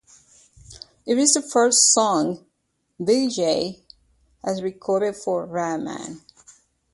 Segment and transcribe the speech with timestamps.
[1.05, 2.43] It is the first song
[2.99, 3.83] Vijay
[4.43, 6.21] has recorded for Rahman.